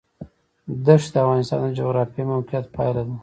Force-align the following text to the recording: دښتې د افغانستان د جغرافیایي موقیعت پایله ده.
دښتې 0.85 1.11
د 1.13 1.17
افغانستان 1.23 1.59
د 1.63 1.67
جغرافیایي 1.79 2.29
موقیعت 2.31 2.65
پایله 2.75 3.01
ده. 3.07 3.15